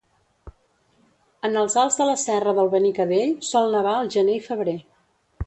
[1.49, 4.77] En els alts de la serra del Benicadell sol nevar al gener i febrer.